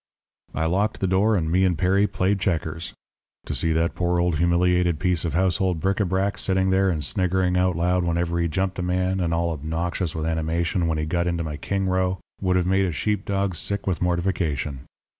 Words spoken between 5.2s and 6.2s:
of household bric a